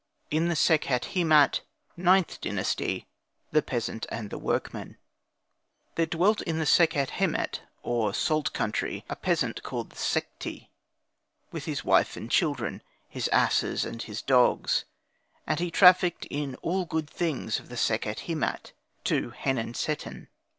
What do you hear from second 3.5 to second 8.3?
THE PEASANT AND THE WORKMAN There dwelt in the Sekhet Hemat or